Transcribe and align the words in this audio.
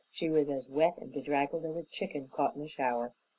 She 0.09 0.31
was 0.31 0.49
as 0.49 0.67
wet 0.67 0.97
and 0.97 1.13
bedraggled 1.13 1.63
as 1.63 1.75
a 1.75 1.83
chicken 1.83 2.27
caught 2.29 2.55
in 2.55 2.63
a 2.63 2.67
shower. 2.67 3.13